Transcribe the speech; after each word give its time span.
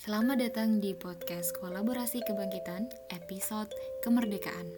Selamat 0.00 0.40
datang 0.40 0.80
di 0.80 0.96
podcast 0.96 1.52
Kolaborasi 1.60 2.24
Kebangkitan, 2.24 2.88
episode 3.12 3.68
Kemerdekaan. 4.00 4.72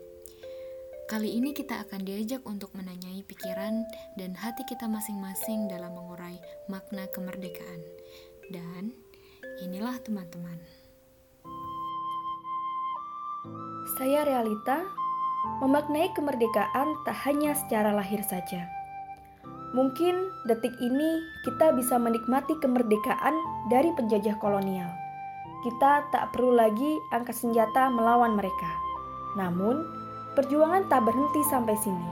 Kali 1.07 1.39
ini 1.39 1.55
kita 1.55 1.79
akan 1.87 2.03
diajak 2.03 2.43
untuk 2.43 2.75
menanyai 2.75 3.23
pikiran 3.23 3.87
dan 4.19 4.35
hati 4.35 4.67
kita 4.67 4.91
masing-masing 4.91 5.71
dalam 5.71 5.95
mengurai 5.95 6.43
makna 6.67 7.07
kemerdekaan. 7.15 7.87
Dan 8.51 8.99
inilah 9.63 9.95
teman-teman. 10.03 10.59
Saya 13.95 14.27
Realita, 14.27 14.83
memaknai 15.63 16.11
kemerdekaan 16.19 16.99
tak 17.07 17.15
hanya 17.31 17.55
secara 17.55 17.95
lahir 17.95 18.27
saja. 18.27 18.67
Mungkin 19.71 20.19
detik 20.51 20.75
ini 20.83 21.23
kita 21.47 21.71
bisa 21.79 21.95
menikmati 21.95 22.59
kemerdekaan 22.59 23.39
dari 23.71 23.95
penjajah 23.95 24.35
kolonial 24.43 25.02
kita 25.63 26.11
tak 26.11 26.35
perlu 26.35 26.59
lagi 26.59 26.99
angkat 27.15 27.39
senjata 27.39 27.87
melawan 27.87 28.35
mereka. 28.35 28.67
Namun, 29.39 29.87
perjuangan 30.35 30.91
tak 30.91 31.07
berhenti 31.07 31.39
sampai 31.47 31.79
sini. 31.79 32.09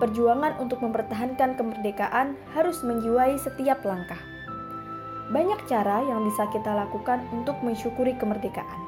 Perjuangan 0.00 0.56
untuk 0.58 0.80
mempertahankan 0.80 1.60
kemerdekaan 1.60 2.34
harus 2.56 2.80
menjiwai 2.80 3.36
setiap 3.36 3.84
langkah. 3.84 4.18
Banyak 5.28 5.68
cara 5.68 6.08
yang 6.08 6.24
bisa 6.24 6.48
kita 6.50 6.72
lakukan 6.72 7.22
untuk 7.36 7.60
mensyukuri 7.60 8.16
kemerdekaan. 8.16 8.80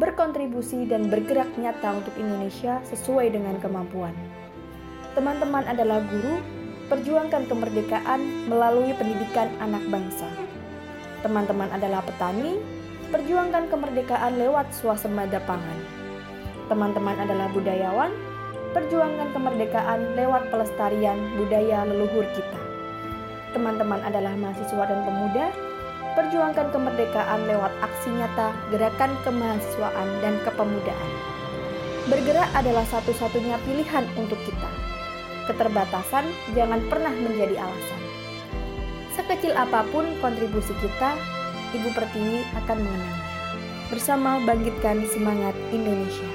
Berkontribusi 0.00 0.88
dan 0.88 1.12
bergerak 1.12 1.52
nyata 1.60 2.00
untuk 2.00 2.16
Indonesia 2.16 2.80
sesuai 2.88 3.36
dengan 3.36 3.60
kemampuan. 3.60 4.16
Teman-teman 5.12 5.68
adalah 5.68 6.00
guru, 6.08 6.40
perjuangkan 6.88 7.44
kemerdekaan 7.52 8.48
melalui 8.48 8.96
pendidikan 8.96 9.52
anak 9.60 9.84
bangsa. 9.92 10.51
Teman-teman 11.22 11.70
adalah 11.70 12.02
petani, 12.02 12.58
perjuangkan 13.14 13.70
kemerdekaan 13.70 14.42
lewat 14.42 14.74
swasembada 14.74 15.38
pangan. 15.46 15.78
Teman-teman 16.66 17.14
adalah 17.14 17.46
budayawan, 17.54 18.10
perjuangkan 18.74 19.30
kemerdekaan 19.30 20.18
lewat 20.18 20.50
pelestarian 20.50 21.18
budaya 21.38 21.86
leluhur 21.86 22.26
kita. 22.34 22.60
Teman-teman 23.54 24.02
adalah 24.02 24.34
mahasiswa 24.34 24.82
dan 24.82 25.00
pemuda, 25.06 25.46
perjuangkan 26.18 26.74
kemerdekaan 26.74 27.46
lewat 27.46 27.70
aksi 27.86 28.10
nyata 28.18 28.50
gerakan 28.74 29.14
kemahasiswaan 29.22 30.08
dan 30.26 30.34
kepemudaan. 30.42 31.10
Bergerak 32.10 32.50
adalah 32.58 32.82
satu-satunya 32.90 33.62
pilihan 33.62 34.02
untuk 34.18 34.42
kita. 34.42 34.70
Keterbatasan 35.46 36.26
jangan 36.58 36.82
pernah 36.90 37.14
menjadi 37.14 37.62
alasan. 37.62 38.01
Sekecil 39.12 39.52
apa 39.52 39.84
pun 39.92 40.08
kontribusi 40.24 40.72
kita, 40.80 41.12
Ibu 41.76 41.92
Pertiwi 41.92 42.48
akan 42.64 42.78
mengenangnya. 42.80 43.20
Bersama 43.92 44.40
bangkitkan 44.48 45.04
semangat 45.04 45.52
Indonesia. 45.68 46.32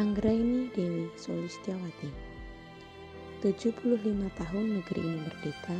Anggraini 0.00 0.72
Dewi 0.72 1.12
Solistiawati 1.20 2.08
75 3.44 3.92
tahun 4.40 4.64
negeri 4.80 5.00
ini 5.04 5.28
merdeka 5.28 5.76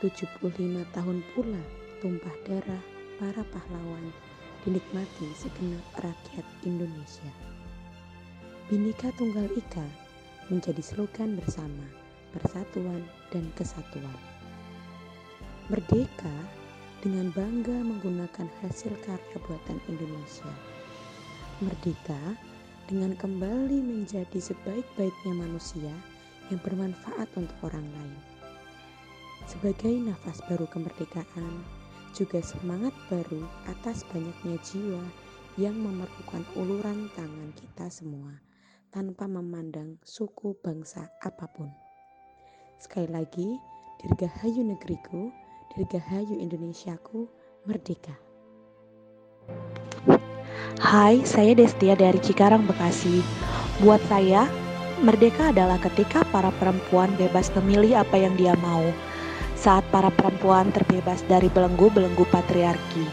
75 0.00 0.48
tahun 0.96 1.20
pula 1.36 1.60
tumpah 2.00 2.36
darah 2.48 2.82
para 3.20 3.44
pahlawan 3.52 4.08
dinikmati 4.64 5.28
segenap 5.36 5.84
rakyat 6.00 6.46
Indonesia. 6.64 7.49
Bhinneka 8.70 9.10
Tunggal 9.18 9.50
Ika 9.58 9.82
menjadi 10.46 10.78
slogan 10.78 11.34
bersama, 11.34 11.82
persatuan 12.30 13.02
dan 13.34 13.50
kesatuan. 13.58 14.14
Merdeka 15.66 16.30
dengan 17.02 17.34
bangga 17.34 17.74
menggunakan 17.82 18.46
hasil 18.62 18.94
karya 19.02 19.38
buatan 19.42 19.82
Indonesia. 19.90 20.46
Merdeka 21.58 22.38
dengan 22.86 23.18
kembali 23.18 23.82
menjadi 23.82 24.38
sebaik-baiknya 24.38 25.34
manusia 25.34 25.90
yang 26.54 26.62
bermanfaat 26.62 27.26
untuk 27.34 27.58
orang 27.66 27.90
lain. 27.90 28.22
Sebagai 29.50 29.98
nafas 29.98 30.38
baru 30.46 30.70
kemerdekaan, 30.70 31.66
juga 32.14 32.38
semangat 32.38 32.94
baru 33.10 33.50
atas 33.66 34.06
banyaknya 34.14 34.62
jiwa 34.62 35.02
yang 35.58 35.74
memerlukan 35.74 36.46
uluran 36.54 37.10
tangan 37.18 37.50
kita 37.58 37.90
semua 37.90 38.38
tanpa 38.90 39.30
memandang 39.30 40.02
suku 40.02 40.58
bangsa 40.66 41.06
apa 41.22 41.46
pun. 41.46 41.70
Sekali 42.82 43.06
lagi, 43.06 43.54
dirgahayu 44.02 44.66
negeriku, 44.66 45.30
dirgahayu 45.78 46.34
Indonesiaku, 46.42 47.30
merdeka. 47.70 48.18
Hai, 50.82 51.22
saya 51.22 51.54
Destia 51.54 51.94
dari 51.94 52.18
Cikarang, 52.18 52.66
Bekasi. 52.66 53.22
Buat 53.78 54.02
saya, 54.10 54.50
merdeka 55.06 55.54
adalah 55.54 55.78
ketika 55.78 56.26
para 56.34 56.50
perempuan 56.58 57.14
bebas 57.14 57.46
memilih 57.62 58.02
apa 58.02 58.18
yang 58.18 58.34
dia 58.34 58.58
mau. 58.58 58.82
Saat 59.54 59.86
para 59.94 60.10
perempuan 60.10 60.74
terbebas 60.74 61.22
dari 61.30 61.46
belenggu-belenggu 61.46 62.26
patriarki. 62.32 63.06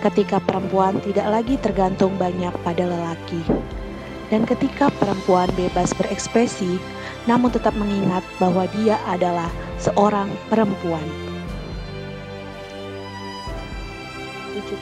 Ketika 0.00 0.40
perempuan 0.40 1.02
tidak 1.04 1.26
lagi 1.26 1.58
tergantung 1.58 2.14
banyak 2.16 2.54
pada 2.62 2.86
lelaki 2.86 3.42
dan 4.26 4.42
ketika 4.42 4.90
perempuan 4.98 5.46
bebas 5.54 5.94
berekspresi, 5.94 6.82
namun 7.30 7.54
tetap 7.54 7.74
mengingat 7.78 8.26
bahwa 8.42 8.66
dia 8.74 8.98
adalah 9.06 9.50
seorang 9.78 10.26
perempuan. 10.50 11.04
75 14.56 14.72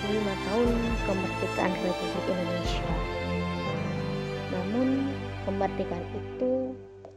tahun 0.48 0.76
kemerdekaan 1.04 1.72
Republik 1.82 2.24
Indonesia. 2.30 2.92
Namun 4.54 4.88
kemerdekaan 5.44 6.06
itu 6.14 6.52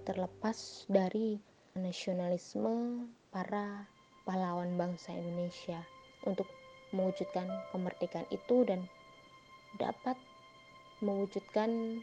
terlepas 0.04 0.90
dari 0.90 1.38
nasionalisme 1.78 3.06
para 3.30 3.86
pahlawan 4.26 4.76
bangsa 4.76 5.14
Indonesia 5.14 5.80
untuk 6.26 6.50
mewujudkan 6.92 7.48
kemerdekaan 7.72 8.28
itu 8.34 8.66
dan 8.66 8.84
dapat 9.78 10.18
mewujudkan 11.00 12.02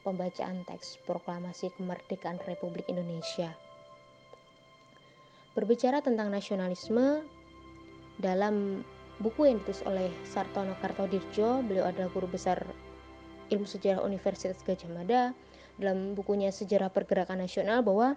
pembacaan 0.00 0.64
teks 0.64 1.00
proklamasi 1.04 1.68
kemerdekaan 1.76 2.40
Republik 2.48 2.88
Indonesia. 2.88 3.52
Berbicara 5.52 6.00
tentang 6.00 6.32
nasionalisme 6.32 7.26
dalam 8.22 8.86
buku 9.20 9.50
yang 9.50 9.60
ditulis 9.60 9.84
oleh 9.84 10.08
Sartono 10.24 10.72
Kartodirjo, 10.80 11.60
beliau 11.66 11.90
adalah 11.90 12.08
guru 12.14 12.30
besar 12.30 12.64
ilmu 13.50 13.66
sejarah 13.66 14.00
Universitas 14.06 14.62
Gajah 14.62 14.88
Mada 14.94 15.22
dalam 15.76 16.14
bukunya 16.14 16.54
Sejarah 16.54 16.88
Pergerakan 16.88 17.42
Nasional 17.42 17.82
bahwa 17.82 18.14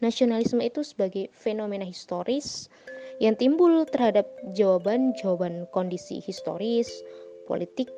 nasionalisme 0.00 0.62
itu 0.64 0.80
sebagai 0.82 1.28
fenomena 1.36 1.84
historis 1.84 2.72
yang 3.18 3.34
timbul 3.34 3.82
terhadap 3.84 4.30
jawaban-jawaban 4.54 5.66
kondisi 5.74 6.22
historis, 6.22 7.02
politik, 7.50 7.90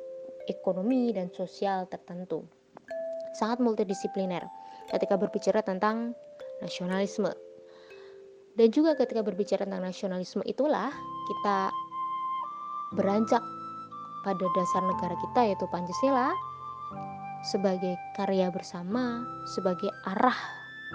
ekonomi, 0.49 1.13
dan 1.13 1.29
sosial 1.29 1.85
tertentu 1.87 2.41
sangat 3.35 3.63
multidisipliner 3.63 4.43
ketika 4.91 5.15
berbicara 5.15 5.63
tentang 5.63 6.17
nasionalisme. 6.59 7.31
Dan 8.59 8.67
juga 8.75 8.99
ketika 8.99 9.23
berbicara 9.23 9.63
tentang 9.63 9.87
nasionalisme 9.87 10.43
itulah 10.43 10.91
kita 11.31 11.71
beranjak 12.99 13.39
pada 14.27 14.45
dasar 14.53 14.83
negara 14.83 15.15
kita 15.15 15.41
yaitu 15.47 15.65
Pancasila 15.71 16.29
sebagai 17.41 17.97
karya 18.13 18.53
bersama, 18.53 19.25
sebagai 19.57 19.89
arah 20.05 20.37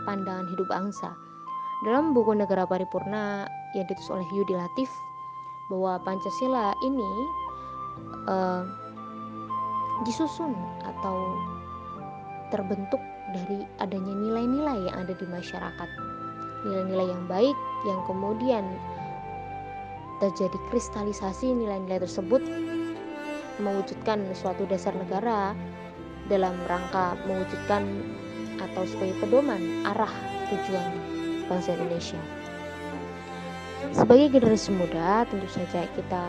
pandangan 0.07 0.47
hidup 0.53 0.69
bangsa. 0.71 1.11
Dalam 1.85 2.15
buku 2.17 2.33
Negara 2.33 2.65
Paripurna 2.65 3.45
yang 3.77 3.85
ditulis 3.89 4.13
oleh 4.13 4.27
Yudi 4.33 4.55
Latif 4.55 4.89
bahwa 5.69 5.99
Pancasila 6.07 6.73
ini 6.85 7.13
uh, 8.31 8.63
disusun 10.07 10.55
atau 10.87 11.17
terbentuk 12.53 13.03
dari 13.35 13.67
adanya 13.83 14.15
nilai-nilai 14.15 14.79
yang 14.91 14.97
ada 15.07 15.15
di 15.15 15.27
masyarakat. 15.27 15.89
Nilai-nilai 16.67 17.07
yang 17.11 17.25
baik 17.27 17.57
yang 17.87 18.01
kemudian 18.07 18.65
terjadi 20.19 20.59
kristalisasi 20.73 21.53
nilai-nilai 21.53 22.01
tersebut 22.03 22.41
mewujudkan 23.61 24.25
suatu 24.33 24.65
dasar 24.69 24.93
negara 24.97 25.53
dalam 26.29 26.57
rangka 26.67 27.17
mewujudkan 27.29 27.85
atau 28.61 28.83
sebagai 28.89 29.17
pedoman 29.21 29.85
arah 29.85 30.11
tujuan 30.49 30.91
bangsa 31.47 31.77
Indonesia. 31.77 32.21
Sebagai 33.95 34.35
generasi 34.35 34.75
muda, 34.75 35.25
tentu 35.31 35.47
saja 35.53 35.87
kita 35.95 36.23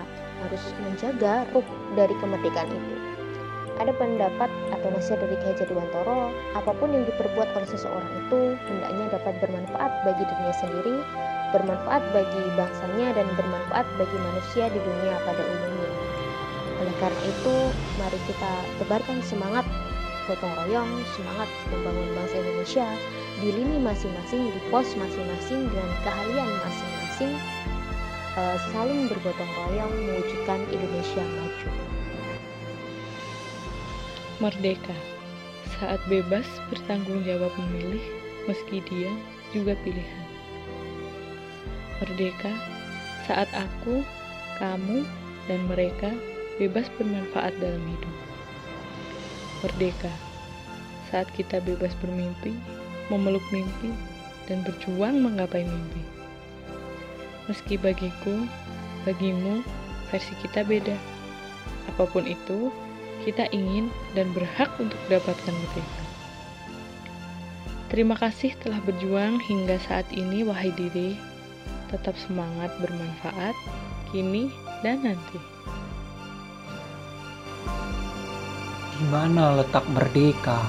harus 0.46 0.64
menjaga 0.86 1.48
ruh 1.56 1.66
dari 1.98 2.14
kemerdekaan 2.22 2.70
itu. 2.70 3.07
Ada 3.78 3.94
pendapat 3.94 4.50
atau 4.74 4.88
nasihat 4.90 5.22
dari 5.22 5.38
Ki 5.38 5.54
Hajar 5.54 5.68
Dewantoro, 5.70 6.34
apa 6.58 6.72
pun 6.78 6.90
yang 6.94 7.06
diperbuat 7.06 7.50
oleh 7.54 7.70
seseorang 7.70 8.12
itu 8.26 8.58
hendaknya 8.70 9.06
dapat 9.14 9.34
bermanfaat 9.42 9.92
bagi 10.06 10.24
dirinya 10.26 10.56
sendiri, 10.58 10.96
bermanfaat 11.54 12.04
bagi 12.12 12.42
bangsanya 12.58 13.08
dan 13.16 13.28
bermanfaat 13.38 13.88
bagi 13.96 14.18
manusia 14.18 14.66
di 14.74 14.80
dunia 14.82 15.16
pada 15.24 15.42
umumnya. 15.46 15.92
Oleh 16.78 16.96
karena 17.02 17.22
itu, 17.26 17.56
mari 17.98 18.20
kita 18.30 18.54
tebarkan 18.82 19.18
semangat 19.26 19.66
gotong 20.28 20.54
royong, 20.66 20.92
semangat 21.16 21.50
membangun 21.72 22.08
bangsa 22.14 22.36
Indonesia 22.44 22.88
di 23.40 23.50
lini 23.56 23.78
masing-masing, 23.80 24.52
di 24.52 24.60
pos 24.68 24.92
masing-masing 25.00 25.72
dengan 25.72 25.90
keahlian 26.04 26.50
masing-masing, 26.68 27.32
uh, 28.36 28.58
saling 28.76 29.08
bergotong 29.08 29.52
royong 29.66 29.94
mewujudkan 30.04 30.60
Indonesia 30.68 31.24
maju. 31.24 31.47
Merdeka 34.38 34.94
saat 35.82 35.98
bebas 36.06 36.46
bertanggung 36.70 37.26
jawab 37.26 37.50
memilih, 37.58 38.06
meski 38.46 38.86
dia 38.86 39.10
juga 39.50 39.74
pilihan. 39.82 40.26
Merdeka 41.98 42.54
saat 43.26 43.50
aku, 43.58 44.06
kamu, 44.62 45.02
dan 45.50 45.60
mereka 45.66 46.14
bebas 46.62 46.86
bermanfaat 47.02 47.50
dalam 47.58 47.82
hidup. 47.82 48.16
Merdeka 49.66 50.14
saat 51.10 51.26
kita 51.34 51.58
bebas 51.58 51.98
bermimpi, 51.98 52.54
memeluk 53.10 53.42
mimpi, 53.50 53.90
dan 54.46 54.62
berjuang 54.62 55.18
menggapai 55.18 55.66
mimpi. 55.66 56.06
Meski 57.50 57.74
bagiku, 57.74 58.46
bagimu, 59.02 59.66
versi 60.14 60.38
kita 60.46 60.62
beda. 60.62 60.94
Apa 61.90 62.06
pun 62.06 62.30
itu, 62.30 62.70
kita 63.28 63.44
ingin 63.52 63.92
dan 64.16 64.32
berhak 64.32 64.72
untuk 64.80 64.96
dapatkan 65.12 65.52
merdeka. 65.52 66.04
Terima 67.92 68.16
kasih 68.16 68.56
telah 68.64 68.80
berjuang 68.88 69.44
hingga 69.44 69.76
saat 69.84 70.08
ini, 70.16 70.48
wahai 70.48 70.72
diri. 70.72 71.20
Tetap 71.92 72.16
semangat 72.16 72.72
bermanfaat, 72.80 73.52
kini 74.16 74.48
dan 74.80 75.04
nanti. 75.04 75.40
Di 78.96 79.04
mana 79.12 79.60
letak 79.60 79.84
merdeka 79.92 80.64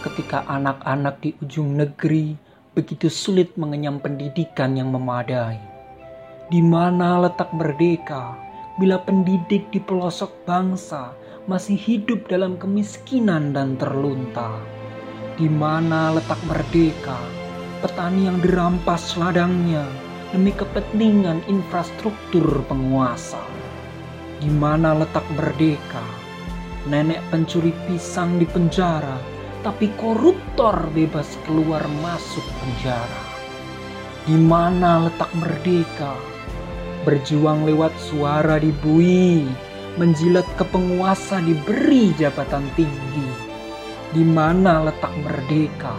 ketika 0.00 0.48
anak-anak 0.48 1.20
di 1.20 1.36
ujung 1.44 1.76
negeri 1.76 2.32
begitu 2.72 3.12
sulit 3.12 3.52
mengenyam 3.60 4.00
pendidikan 4.00 4.80
yang 4.80 4.88
memadai? 4.88 5.60
Di 6.48 6.64
mana 6.64 7.20
letak 7.20 7.52
merdeka 7.52 8.32
bila 8.80 8.96
pendidik 8.96 9.68
di 9.68 9.80
pelosok 9.80 10.48
bangsa 10.48 11.12
masih 11.48 11.80
hidup 11.80 12.28
dalam 12.28 12.60
kemiskinan 12.60 13.56
dan 13.56 13.80
terlunta. 13.80 14.60
Di 15.40 15.48
mana 15.48 16.12
letak 16.12 16.36
merdeka, 16.44 17.16
petani 17.80 18.28
yang 18.28 18.36
dirampas 18.44 19.16
ladangnya 19.16 19.88
demi 20.28 20.52
kepentingan 20.52 21.40
infrastruktur 21.48 22.60
penguasa. 22.68 23.40
Di 24.44 24.52
mana 24.52 24.92
letak 24.92 25.24
merdeka, 25.40 26.04
nenek 26.84 27.24
pencuri 27.32 27.72
pisang 27.88 28.36
di 28.36 28.44
penjara, 28.44 29.16
tapi 29.64 29.88
koruptor 29.96 30.84
bebas 30.92 31.32
keluar 31.48 31.80
masuk 32.04 32.44
penjara. 32.60 33.24
Di 34.28 34.36
mana 34.36 35.08
letak 35.08 35.32
merdeka, 35.32 36.12
berjuang 37.08 37.64
lewat 37.64 37.96
suara 37.96 38.60
di 38.60 38.68
bui, 38.84 39.48
menjilat 39.98 40.46
ke 40.54 40.62
penguasa 40.70 41.42
diberi 41.42 42.14
jabatan 42.14 42.62
tinggi. 42.78 43.28
Di 44.14 44.22
mana 44.22 44.86
letak 44.86 45.10
merdeka? 45.20 45.92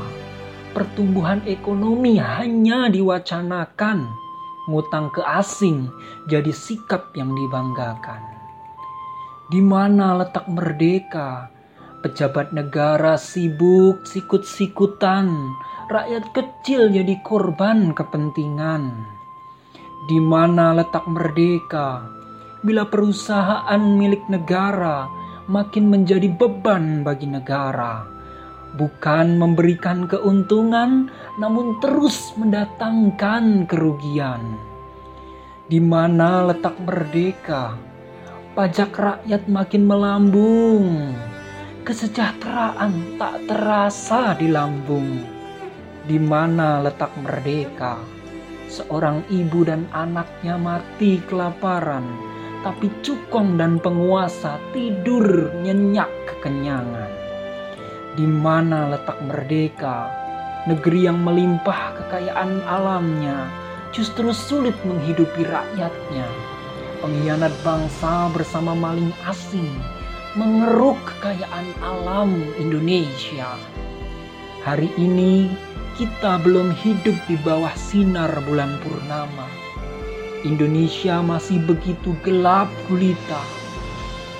Pertumbuhan 0.72 1.44
ekonomi 1.44 2.16
hanya 2.16 2.88
diwacanakan. 2.88 4.07
Ngutang 4.72 5.12
ke 5.12 5.19
asing 5.19 5.92
jadi 6.31 6.50
sikap 6.56 7.12
yang 7.13 7.36
dibanggakan. 7.36 8.24
Di 9.51 9.60
mana 9.60 10.16
letak 10.16 10.48
merdeka? 10.48 11.52
Pejabat 12.00 12.56
negara 12.56 13.19
sibuk 13.19 14.07
sikut-sikutan, 14.07 15.28
rakyat 15.92 16.31
kecil 16.31 16.88
jadi 16.95 17.19
korban 17.28 17.92
kepentingan. 17.92 18.94
Di 20.07 20.18
mana 20.24 20.72
letak 20.80 21.04
merdeka? 21.12 22.19
Bila 22.59 22.83
perusahaan 22.83 23.79
milik 23.79 24.27
negara 24.27 25.07
makin 25.47 25.88
menjadi 25.88 26.27
beban 26.27 27.07
bagi 27.07 27.25
negara, 27.25 28.03
bukan 28.75 29.39
memberikan 29.39 30.06
keuntungan, 30.06 31.07
namun 31.39 31.79
terus 31.79 32.35
mendatangkan 32.35 33.63
kerugian. 33.65 34.44
Di 35.71 35.79
mana 35.79 36.51
letak 36.51 36.75
merdeka? 36.83 37.79
Pajak 38.57 38.91
rakyat 38.91 39.47
makin 39.47 39.88
melambung, 39.88 41.15
kesejahteraan 41.88 43.15
tak 43.15 43.47
terasa 43.47 44.35
di 44.35 44.51
lambung. 44.51 45.23
Di 46.03 46.19
mana 46.19 46.83
letak 46.83 47.13
merdeka? 47.23 48.01
Seorang 48.67 49.23
ibu 49.31 49.65
dan 49.65 49.88
anaknya 49.94 50.57
mati 50.59 51.21
kelaparan 51.25 52.29
tapi 52.59 52.91
cukong 53.00 53.56
dan 53.56 53.79
penguasa 53.79 54.59
tidur 54.75 55.51
nyenyak 55.63 56.11
kekenyangan. 56.27 57.11
Di 58.19 58.27
mana 58.27 58.91
letak 58.91 59.15
merdeka, 59.23 60.11
negeri 60.67 61.07
yang 61.07 61.23
melimpah 61.23 61.95
kekayaan 61.95 62.59
alamnya 62.67 63.47
justru 63.95 64.35
sulit 64.35 64.75
menghidupi 64.83 65.47
rakyatnya. 65.47 66.27
Pengkhianat 67.00 67.56
bangsa 67.63 68.27
bersama 68.35 68.75
maling 68.75 69.15
asing 69.23 69.71
mengeruk 70.35 71.00
kekayaan 71.15 71.67
alam 71.79 72.44
Indonesia. 72.59 73.56
Hari 74.67 74.91
ini 75.00 75.47
kita 75.95 76.44
belum 76.44 76.75
hidup 76.75 77.15
di 77.31 77.39
bawah 77.39 77.71
sinar 77.79 78.35
bulan 78.44 78.75
purnama 78.83 79.58
Indonesia 80.47 81.19
masih 81.19 81.59
begitu 81.68 82.15
gelap 82.24 82.71
gulita. 82.88 83.44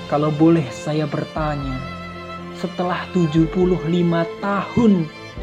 Kalau 0.08 0.32
boleh 0.32 0.64
saya 0.72 1.04
bertanya, 1.04 1.76
setelah 2.56 3.04
75 3.12 3.52
tahun 4.40 4.92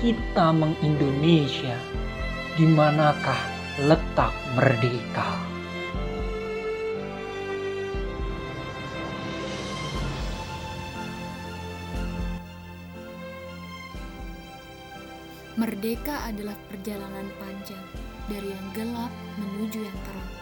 kita 0.01 0.47
mengindonesia, 0.57 1.77
di 2.57 2.65
manakah 2.65 3.37
letak 3.85 4.33
merdeka? 4.57 5.29
Merdeka 15.57 16.25
adalah 16.25 16.57
perjalanan 16.69 17.29
panjang 17.37 17.81
dari 18.25 18.49
yang 18.49 18.67
gelap 18.73 19.13
menuju 19.37 19.85
yang 19.85 19.99
terang. 20.05 20.36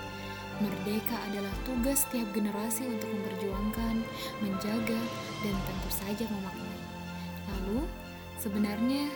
Merdeka 0.63 1.19
adalah 1.27 1.51
tugas 1.67 2.07
setiap 2.07 2.31
generasi 2.31 2.87
untuk 2.87 3.11
memperjuangkan, 3.11 3.99
menjaga, 4.39 5.01
dan 5.43 5.55
tentu 5.67 5.89
saja 5.91 6.25
memaknai. 6.31 6.79
Lalu, 7.51 7.83
sebenarnya 8.39 9.11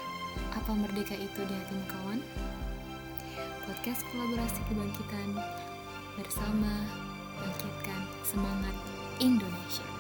apa 0.51 0.71
merdeka 0.75 1.15
itu 1.15 1.39
di 1.47 1.53
hatimu 1.55 1.85
kawan? 1.87 2.19
Podcast 3.63 4.03
kolaborasi 4.11 4.59
kebangkitan 4.67 5.29
bersama 6.19 6.73
bangkitkan 7.39 8.01
semangat 8.27 8.75
Indonesia. 9.23 9.98